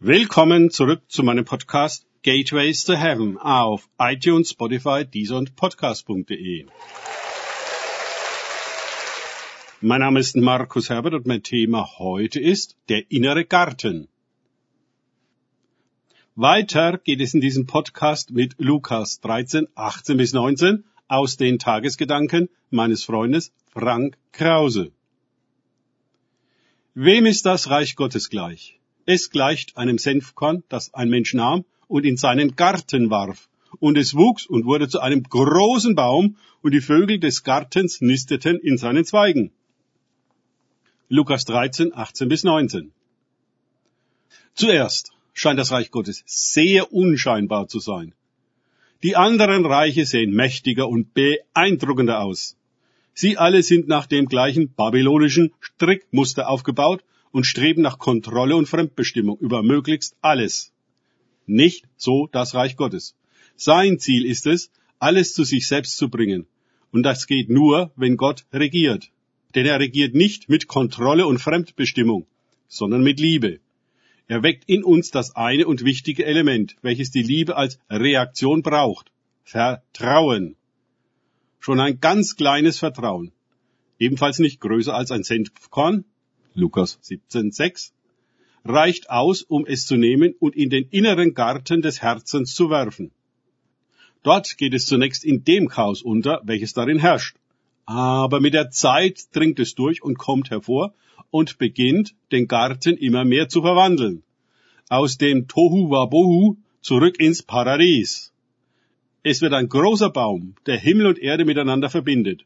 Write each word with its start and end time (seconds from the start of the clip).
Willkommen 0.00 0.70
zurück 0.70 1.02
zu 1.08 1.24
meinem 1.24 1.44
Podcast 1.44 2.06
Gateways 2.22 2.84
to 2.84 2.94
Heaven 2.94 3.36
auf 3.36 3.88
iTunes, 3.98 4.50
Spotify, 4.50 5.04
Deezer 5.04 5.36
und 5.36 5.56
Podcast.de. 5.56 6.66
Mein 9.80 10.00
Name 10.00 10.20
ist 10.20 10.36
Markus 10.36 10.88
Herbert 10.88 11.14
und 11.14 11.26
mein 11.26 11.42
Thema 11.42 11.98
heute 11.98 12.38
ist 12.38 12.76
der 12.88 13.10
innere 13.10 13.44
Garten. 13.44 14.06
Weiter 16.36 16.98
geht 16.98 17.20
es 17.20 17.34
in 17.34 17.40
diesem 17.40 17.66
Podcast 17.66 18.30
mit 18.30 18.54
Lukas 18.58 19.18
13, 19.18 19.66
18 19.74 20.16
bis 20.16 20.32
19 20.32 20.84
aus 21.08 21.36
den 21.36 21.58
Tagesgedanken 21.58 22.48
meines 22.70 23.02
Freundes 23.02 23.52
Frank 23.72 24.16
Krause. 24.30 24.92
Wem 26.94 27.26
ist 27.26 27.46
das 27.46 27.68
Reich 27.68 27.96
Gottes 27.96 28.30
gleich? 28.30 28.77
Es 29.10 29.30
gleicht 29.30 29.78
einem 29.78 29.96
Senfkorn, 29.96 30.64
das 30.68 30.92
ein 30.92 31.08
Mensch 31.08 31.32
nahm 31.32 31.64
und 31.86 32.04
in 32.04 32.18
seinen 32.18 32.56
Garten 32.56 33.08
warf. 33.08 33.48
Und 33.80 33.96
es 33.96 34.14
wuchs 34.14 34.44
und 34.44 34.66
wurde 34.66 34.86
zu 34.86 35.00
einem 35.00 35.22
großen 35.22 35.94
Baum, 35.94 36.36
und 36.60 36.74
die 36.74 36.82
Vögel 36.82 37.18
des 37.18 37.42
Gartens 37.42 38.02
nisteten 38.02 38.58
in 38.58 38.76
seinen 38.76 39.06
Zweigen. 39.06 39.50
Lukas 41.08 41.46
13, 41.46 41.94
18 41.94 42.28
bis 42.28 42.44
19. 42.44 42.92
Zuerst 44.52 45.12
scheint 45.32 45.58
das 45.58 45.72
Reich 45.72 45.90
Gottes 45.90 46.22
sehr 46.26 46.92
unscheinbar 46.92 47.66
zu 47.66 47.78
sein. 47.78 48.12
Die 49.02 49.16
anderen 49.16 49.64
Reiche 49.64 50.04
sehen 50.04 50.34
mächtiger 50.34 50.86
und 50.86 51.14
beeindruckender 51.14 52.20
aus. 52.20 52.58
Sie 53.14 53.38
alle 53.38 53.62
sind 53.62 53.88
nach 53.88 54.04
dem 54.04 54.26
gleichen 54.26 54.74
babylonischen 54.74 55.54
Strickmuster 55.60 56.46
aufgebaut 56.46 57.02
und 57.30 57.44
streben 57.44 57.82
nach 57.82 57.98
Kontrolle 57.98 58.56
und 58.56 58.68
Fremdbestimmung 58.68 59.38
über 59.38 59.62
möglichst 59.62 60.16
alles. 60.20 60.72
Nicht 61.46 61.86
so 61.96 62.28
das 62.30 62.54
Reich 62.54 62.76
Gottes. 62.76 63.14
Sein 63.56 63.98
Ziel 63.98 64.24
ist 64.24 64.46
es, 64.46 64.70
alles 64.98 65.32
zu 65.32 65.44
sich 65.44 65.66
selbst 65.66 65.96
zu 65.96 66.08
bringen. 66.08 66.46
Und 66.90 67.02
das 67.02 67.26
geht 67.26 67.50
nur, 67.50 67.92
wenn 67.96 68.16
Gott 68.16 68.44
regiert. 68.52 69.10
Denn 69.54 69.66
er 69.66 69.80
regiert 69.80 70.14
nicht 70.14 70.48
mit 70.48 70.68
Kontrolle 70.68 71.26
und 71.26 71.38
Fremdbestimmung, 71.38 72.26
sondern 72.68 73.02
mit 73.02 73.18
Liebe. 73.20 73.60
Er 74.26 74.42
weckt 74.42 74.64
in 74.68 74.84
uns 74.84 75.10
das 75.10 75.34
eine 75.36 75.66
und 75.66 75.84
wichtige 75.84 76.26
Element, 76.26 76.76
welches 76.82 77.10
die 77.10 77.22
Liebe 77.22 77.56
als 77.56 77.78
Reaktion 77.88 78.62
braucht. 78.62 79.10
Vertrauen. 79.44 80.56
Schon 81.60 81.80
ein 81.80 81.98
ganz 82.00 82.36
kleines 82.36 82.78
Vertrauen. 82.78 83.32
Ebenfalls 83.98 84.38
nicht 84.38 84.60
größer 84.60 84.94
als 84.94 85.10
ein 85.10 85.22
Senfkorn. 85.22 86.04
Lukas 86.54 86.98
17,6 87.04 87.92
reicht 88.64 89.10
aus, 89.10 89.42
um 89.42 89.66
es 89.66 89.86
zu 89.86 89.96
nehmen 89.96 90.34
und 90.38 90.56
in 90.56 90.70
den 90.70 90.88
inneren 90.90 91.34
Garten 91.34 91.82
des 91.82 92.02
Herzens 92.02 92.54
zu 92.54 92.70
werfen. 92.70 93.10
Dort 94.22 94.58
geht 94.58 94.74
es 94.74 94.86
zunächst 94.86 95.24
in 95.24 95.44
dem 95.44 95.68
Chaos 95.68 96.02
unter, 96.02 96.40
welches 96.44 96.74
darin 96.74 96.98
herrscht. 96.98 97.36
Aber 97.86 98.40
mit 98.40 98.54
der 98.54 98.70
Zeit 98.70 99.34
dringt 99.34 99.58
es 99.60 99.74
durch 99.74 100.02
und 100.02 100.18
kommt 100.18 100.50
hervor 100.50 100.92
und 101.30 101.58
beginnt, 101.58 102.14
den 102.32 102.46
Garten 102.46 102.96
immer 102.96 103.24
mehr 103.24 103.48
zu 103.48 103.62
verwandeln. 103.62 104.22
Aus 104.88 105.18
dem 105.18 105.48
Tohu 105.48 105.90
Wabohu 105.90 106.56
zurück 106.80 107.18
ins 107.20 107.42
Paradies. 107.42 108.32
Es 109.22 109.40
wird 109.40 109.52
ein 109.52 109.68
großer 109.68 110.10
Baum, 110.10 110.54
der 110.66 110.78
Himmel 110.78 111.06
und 111.06 111.18
Erde 111.18 111.44
miteinander 111.44 111.90
verbindet. 111.90 112.44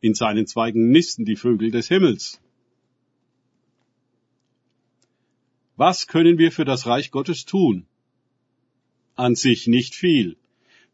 In 0.00 0.14
seinen 0.14 0.46
Zweigen 0.46 0.90
nisten 0.90 1.24
die 1.24 1.36
Vögel 1.36 1.70
des 1.70 1.88
Himmels. 1.88 2.40
Was 5.78 6.08
können 6.08 6.38
wir 6.38 6.50
für 6.50 6.64
das 6.64 6.88
Reich 6.88 7.12
Gottes 7.12 7.44
tun? 7.44 7.86
An 9.14 9.36
sich 9.36 9.68
nicht 9.68 9.94
viel. 9.94 10.36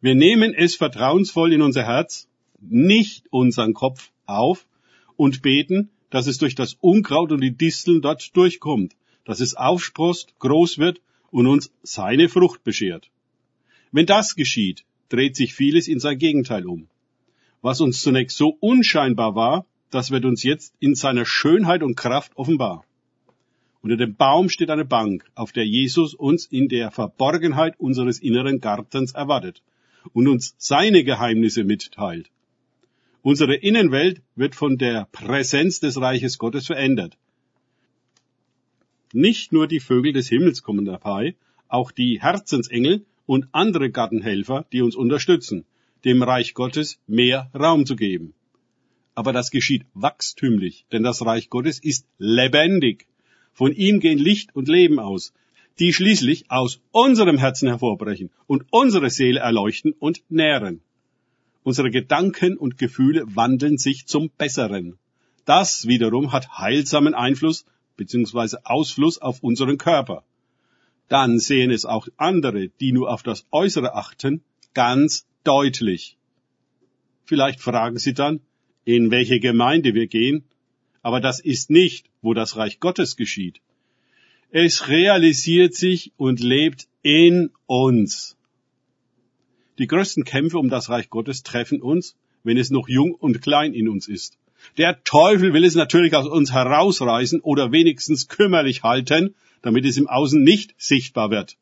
Wir 0.03 0.15
nehmen 0.15 0.53
es 0.53 0.77
vertrauensvoll 0.77 1.55
in 1.55 1.63
unser 1.63 1.85
Herz, 1.85 2.29
nicht 2.61 3.25
unseren 3.31 3.73
Kopf 3.73 4.11
auf 4.27 4.67
und 5.17 5.41
beten, 5.41 5.89
dass 6.11 6.27
es 6.27 6.37
durch 6.37 6.55
das 6.55 6.75
Unkraut 6.83 7.33
und 7.33 7.41
die 7.41 7.57
Disteln 7.57 8.03
dort 8.03 8.37
durchkommt, 8.37 8.95
dass 9.25 9.41
es 9.41 9.55
aufsprost, 9.55 10.39
groß 10.39 10.77
wird 10.77 11.01
und 11.31 11.47
uns 11.47 11.73
seine 11.83 12.29
Frucht 12.29 12.63
beschert. 12.63 13.11
Wenn 13.91 14.05
das 14.05 14.35
geschieht, 14.35 14.85
dreht 15.09 15.35
sich 15.35 15.55
vieles 15.55 15.89
in 15.89 15.99
sein 15.99 16.19
Gegenteil 16.19 16.67
um. 16.67 16.89
Was 17.63 17.81
uns 17.81 18.03
zunächst 18.03 18.37
so 18.37 18.59
unscheinbar 18.61 19.35
war, 19.35 19.65
das 19.89 20.11
wird 20.11 20.27
uns 20.27 20.43
jetzt 20.43 20.75
in 20.79 20.95
seiner 20.95 21.25
Schönheit 21.25 21.83
und 21.83 21.97
Kraft 21.97 22.37
offenbar. 22.37 22.85
Unter 23.85 23.99
dem 23.99 24.15
Baum 24.17 24.49
steht 24.49 24.71
eine 24.71 24.87
Bank, 24.87 25.27
auf 25.35 25.53
der 25.53 25.67
Jesus 25.67 26.15
uns 26.15 26.47
in 26.47 26.69
der 26.69 26.91
Verborgenheit 26.91 27.79
unseres 27.79 28.19
inneren 28.19 28.59
Gartens 28.59 29.13
erwartet 29.13 29.63
und 30.15 30.27
uns 30.27 30.55
seine 30.57 31.05
Geheimnisse 31.05 31.65
mitteilt. 31.65 32.31
Unsere 33.21 33.57
Innenwelt 33.57 34.23
wird 34.37 34.55
von 34.55 34.79
der 34.79 35.07
Präsenz 35.13 35.81
des 35.81 36.01
Reiches 36.01 36.39
Gottes 36.39 36.65
verändert. 36.65 37.19
Nicht 39.13 39.53
nur 39.53 39.67
die 39.67 39.81
Vögel 39.81 40.15
des 40.15 40.31
Himmels 40.31 40.63
kommen 40.63 40.87
dabei, 40.87 41.35
auch 41.69 41.91
die 41.91 42.23
Herzensengel 42.23 43.05
und 43.27 43.49
andere 43.53 43.91
Gartenhelfer, 43.91 44.65
die 44.73 44.81
uns 44.81 44.97
unterstützen, 44.97 45.67
dem 46.07 46.23
Reich 46.23 46.55
Gottes 46.55 47.01
mehr 47.07 47.51
Raum 47.55 47.85
zu 47.85 47.97
geben. 47.97 48.33
Aber 49.15 49.35
das 49.35 49.51
geschieht 49.51 49.85
wachstümlich, 49.93 50.87
denn 50.91 51.03
das 51.03 51.23
Reich 51.27 51.51
Gottes 51.51 51.81
ist 51.81 52.07
lebendig. 52.17 53.07
Von 53.55 53.73
ihm 53.73 54.01
gehen 54.01 54.19
Licht 54.19 54.55
und 54.55 54.69
Leben 54.69 54.99
aus, 54.99 55.33
die 55.79 55.93
schließlich 55.93 56.51
aus 56.51 56.81
unserem 56.91 57.39
Herzen 57.39 57.69
hervorbrechen 57.69 58.31
und 58.47 58.65
unsere 58.71 59.11
Seele 59.11 59.41
erleuchten 59.41 59.93
und 59.93 60.23
nähren. 60.29 60.83
Unsere 61.63 61.91
Gedanken 61.91 62.57
und 62.57 62.79
Gefühle 62.79 63.25
wandeln 63.27 63.79
sich 63.79 64.07
zum 64.07 64.31
Besseren. 64.37 64.99
Das 65.45 65.87
wiederum 65.87 66.33
hat 66.33 66.59
heilsamen 66.59 67.15
Einfluss 67.15 67.65
bzw. 67.97 68.59
Ausfluss 68.65 69.19
auf 69.19 69.43
unseren 69.43 69.79
Körper. 69.79 70.25
Dann 71.09 71.39
sehen 71.39 71.71
es 71.71 71.85
auch 71.85 72.09
andere, 72.17 72.69
die 72.81 72.93
nur 72.93 73.11
auf 73.11 73.23
das 73.23 73.47
Äußere 73.51 73.95
achten, 73.95 74.43
ganz 74.75 75.27
deutlich. 75.45 76.17
Vielleicht 77.25 77.61
fragen 77.61 77.99
Sie 77.99 78.15
dann, 78.15 78.41
in 78.85 79.11
welche 79.11 79.39
Gemeinde 79.39 79.95
wir 79.95 80.07
gehen, 80.07 80.45
aber 81.03 81.21
das 81.21 81.41
ist 81.41 81.71
nicht, 81.71 82.11
wo 82.25 82.35
das 82.35 82.57
Reich 82.57 82.81
Gottes 82.81 83.17
geschieht. 83.17 83.61
Es 84.51 84.89
realisiert 84.89 85.75
sich 85.75 86.13
und 86.17 86.41
lebt 86.41 86.89
in 87.03 87.51
uns. 87.67 88.37
Die 89.79 89.87
größten 89.87 90.25
Kämpfe 90.25 90.59
um 90.59 90.69
das 90.69 90.89
Reich 90.89 91.11
Gottes 91.11 91.43
treffen 91.43 91.83
uns, 91.83 92.17
wenn 92.45 92.57
es 92.57 92.71
noch 92.71 92.89
jung 92.89 93.13
und 93.13 93.43
klein 93.43 93.75
in 93.75 93.89
uns 93.89 94.09
ist. 94.09 94.39
Der 94.79 95.03
Teufel 95.05 95.53
will 95.53 95.65
es 95.65 95.75
natürlich 95.75 96.15
aus 96.15 96.27
uns 96.27 96.53
herausreißen 96.53 97.41
oder 97.41 97.73
wenigstens 97.73 98.29
kümmerlich 98.29 98.83
halten, 98.83 99.35
damit 99.63 99.85
es 99.85 99.97
im 99.97 100.09
Außen 100.09 100.43
nicht 100.43 100.75
sichtbar 100.79 101.31
wird. 101.31 101.57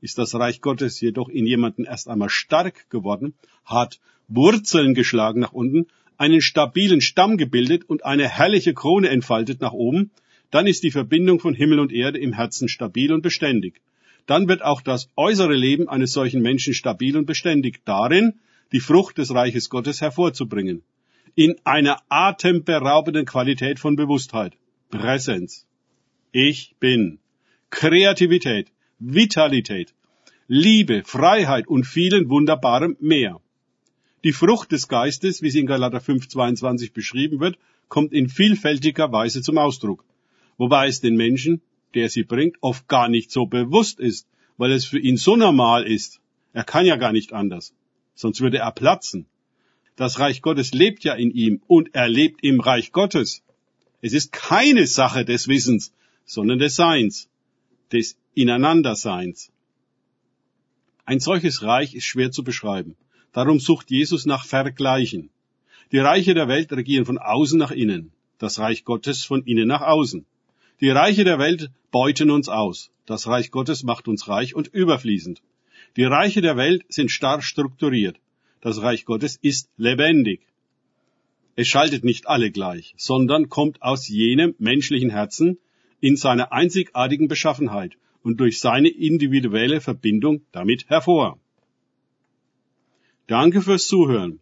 Ist 0.00 0.18
das 0.18 0.34
Reich 0.34 0.60
Gottes 0.60 1.00
jedoch 1.00 1.28
in 1.28 1.46
jemanden 1.46 1.84
erst 1.84 2.08
einmal 2.08 2.28
stark 2.28 2.88
geworden, 2.90 3.34
hat 3.64 3.98
Wurzeln 4.28 4.94
geschlagen 4.94 5.40
nach 5.40 5.52
unten, 5.52 5.86
einen 6.18 6.40
stabilen 6.40 7.00
Stamm 7.00 7.36
gebildet 7.36 7.84
und 7.88 8.04
eine 8.04 8.28
herrliche 8.28 8.74
Krone 8.74 9.08
entfaltet 9.08 9.60
nach 9.60 9.72
oben, 9.72 10.10
dann 10.50 10.66
ist 10.66 10.82
die 10.82 10.90
Verbindung 10.90 11.40
von 11.40 11.54
Himmel 11.54 11.80
und 11.80 11.92
Erde 11.92 12.18
im 12.18 12.32
Herzen 12.32 12.68
stabil 12.68 13.12
und 13.12 13.22
beständig 13.22 13.80
dann 14.26 14.48
wird 14.48 14.62
auch 14.62 14.82
das 14.82 15.08
äußere 15.16 15.54
Leben 15.54 15.88
eines 15.88 16.12
solchen 16.12 16.42
Menschen 16.42 16.74
stabil 16.74 17.16
und 17.16 17.26
beständig 17.26 17.84
darin, 17.84 18.34
die 18.72 18.80
Frucht 18.80 19.18
des 19.18 19.32
Reiches 19.32 19.70
Gottes 19.70 20.00
hervorzubringen. 20.00 20.82
In 21.36 21.56
einer 21.64 22.02
atemberaubenden 22.08 23.24
Qualität 23.24 23.78
von 23.78 23.94
Bewusstheit. 23.94 24.54
Präsenz. 24.90 25.66
Ich 26.32 26.74
bin. 26.80 27.18
Kreativität, 27.70 28.72
Vitalität, 28.98 29.94
Liebe, 30.48 31.02
Freiheit 31.04 31.66
und 31.66 31.84
vielen 31.84 32.28
wunderbarem 32.30 32.96
mehr. 33.00 33.40
Die 34.26 34.32
Frucht 34.32 34.72
des 34.72 34.88
Geistes, 34.88 35.40
wie 35.40 35.50
sie 35.50 35.60
in 35.60 35.66
Galater 35.66 35.98
5,22 35.98 36.92
beschrieben 36.92 37.38
wird, 37.38 37.58
kommt 37.88 38.12
in 38.12 38.28
vielfältiger 38.28 39.12
Weise 39.12 39.40
zum 39.40 39.56
Ausdruck. 39.56 40.04
Wobei 40.56 40.88
es 40.88 41.00
den 41.00 41.14
Menschen, 41.14 41.62
der 41.94 42.08
sie 42.08 42.24
bringt, 42.24 42.56
oft 42.60 42.88
gar 42.88 43.08
nicht 43.08 43.30
so 43.30 43.46
bewusst 43.46 44.00
ist, 44.00 44.26
weil 44.56 44.72
es 44.72 44.84
für 44.84 44.98
ihn 44.98 45.16
so 45.16 45.36
normal 45.36 45.86
ist. 45.86 46.18
Er 46.54 46.64
kann 46.64 46.86
ja 46.86 46.96
gar 46.96 47.12
nicht 47.12 47.32
anders. 47.32 47.72
Sonst 48.16 48.40
würde 48.40 48.58
er 48.58 48.72
platzen. 48.72 49.26
Das 49.94 50.18
Reich 50.18 50.42
Gottes 50.42 50.74
lebt 50.74 51.04
ja 51.04 51.14
in 51.14 51.30
ihm 51.30 51.62
und 51.68 51.94
er 51.94 52.08
lebt 52.08 52.42
im 52.42 52.58
Reich 52.58 52.90
Gottes. 52.90 53.44
Es 54.00 54.12
ist 54.12 54.32
keine 54.32 54.88
Sache 54.88 55.24
des 55.24 55.46
Wissens, 55.46 55.92
sondern 56.24 56.58
des 56.58 56.74
Seins, 56.74 57.28
des 57.92 58.18
Ineinanderseins. 58.34 59.52
Ein 61.04 61.20
solches 61.20 61.62
Reich 61.62 61.94
ist 61.94 62.06
schwer 62.06 62.32
zu 62.32 62.42
beschreiben. 62.42 62.96
Darum 63.36 63.60
sucht 63.60 63.90
Jesus 63.90 64.24
nach 64.24 64.46
Vergleichen. 64.46 65.28
Die 65.92 65.98
Reiche 65.98 66.32
der 66.32 66.48
Welt 66.48 66.72
regieren 66.72 67.04
von 67.04 67.18
außen 67.18 67.58
nach 67.58 67.70
innen, 67.70 68.10
das 68.38 68.58
Reich 68.58 68.82
Gottes 68.86 69.26
von 69.26 69.42
innen 69.42 69.68
nach 69.68 69.82
außen. 69.82 70.24
Die 70.80 70.88
Reiche 70.88 71.24
der 71.24 71.38
Welt 71.38 71.70
beuten 71.90 72.30
uns 72.30 72.48
aus. 72.48 72.90
Das 73.04 73.26
Reich 73.26 73.50
Gottes 73.50 73.82
macht 73.82 74.08
uns 74.08 74.26
reich 74.26 74.54
und 74.54 74.68
überfließend. 74.68 75.42
Die 75.98 76.04
Reiche 76.04 76.40
der 76.40 76.56
Welt 76.56 76.86
sind 76.88 77.10
starr 77.10 77.42
strukturiert. 77.42 78.16
Das 78.62 78.80
Reich 78.80 79.04
Gottes 79.04 79.36
ist 79.42 79.68
lebendig. 79.76 80.40
Es 81.56 81.68
schaltet 81.68 82.04
nicht 82.04 82.28
alle 82.28 82.50
gleich, 82.50 82.94
sondern 82.96 83.50
kommt 83.50 83.82
aus 83.82 84.08
jenem 84.08 84.54
menschlichen 84.58 85.10
Herzen 85.10 85.58
in 86.00 86.16
seiner 86.16 86.52
einzigartigen 86.54 87.28
Beschaffenheit 87.28 87.98
und 88.22 88.40
durch 88.40 88.60
seine 88.60 88.88
individuelle 88.88 89.82
Verbindung 89.82 90.40
damit 90.52 90.88
hervor. 90.88 91.38
Danke 93.26 93.60
fürs 93.60 93.88
Zuhören. 93.88 94.38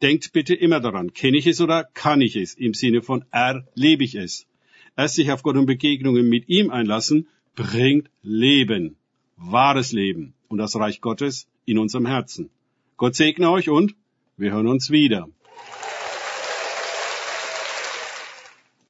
Denkt 0.00 0.32
bitte 0.32 0.54
immer 0.54 0.80
daran, 0.80 1.12
kenne 1.12 1.36
ich 1.36 1.46
es 1.46 1.60
oder 1.60 1.84
kann 1.84 2.22
ich 2.22 2.34
es 2.34 2.54
im 2.54 2.72
Sinne 2.72 3.02
von 3.02 3.24
erlebe 3.30 4.04
ich 4.04 4.14
es. 4.14 4.46
Erst 4.96 5.16
sich 5.16 5.30
auf 5.30 5.42
Gott 5.42 5.56
und 5.56 5.66
Begegnungen 5.66 6.26
mit 6.26 6.48
ihm 6.48 6.70
einlassen, 6.70 7.28
bringt 7.54 8.08
Leben, 8.22 8.96
wahres 9.36 9.92
Leben 9.92 10.32
und 10.48 10.56
das 10.56 10.76
Reich 10.76 11.02
Gottes 11.02 11.46
in 11.66 11.78
unserem 11.78 12.06
Herzen. 12.06 12.48
Gott 12.96 13.14
segne 13.14 13.50
euch 13.50 13.68
und 13.68 13.94
wir 14.38 14.52
hören 14.52 14.68
uns 14.68 14.90
wieder. 14.90 15.28